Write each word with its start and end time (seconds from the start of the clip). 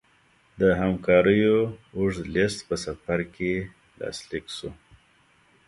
د 0.59 0.61
همکاریو 0.81 1.57
اوږد 1.97 2.25
لېست 2.35 2.59
په 2.67 2.75
سفر 2.85 3.19
کې 3.35 3.53
لاسلیک 3.99 4.45
شو. 4.55 4.69